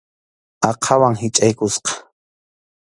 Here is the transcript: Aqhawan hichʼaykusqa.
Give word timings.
Aqhawan 0.69 1.13
hichʼaykusqa. 1.21 1.91